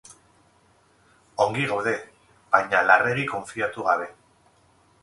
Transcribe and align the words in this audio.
Ongi 1.45 1.67
gaude, 1.73 1.93
baina 2.57 2.83
larregi 2.89 3.31
konfiatu 3.37 3.89
gabe. 3.91 4.11